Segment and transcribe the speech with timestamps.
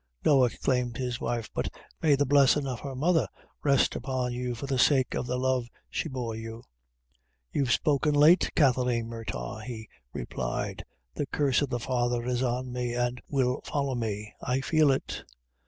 [0.25, 1.69] "No," exclaimed his wife, "but
[2.01, 3.27] may the blessin' of her mother
[3.61, 6.63] rest upon you for the sake of the love she bore you!"
[7.51, 10.83] "You've spoken late, Kathleen Murtagh," he replied;
[11.13, 15.23] "the curse of the father is on me, an' will folly me; I feel it."